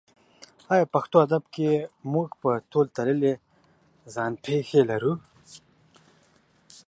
ایا 0.71 0.85
په 0.87 0.91
پښتو 0.93 1.15
ادب 1.25 1.43
کې 1.55 1.69
موږ 2.13 2.29
په 2.41 2.49
تول 2.71 2.87
تللې 2.95 3.33
ځان 4.13 4.31
پېښې 4.45 4.81
لرو؟ 4.89 5.13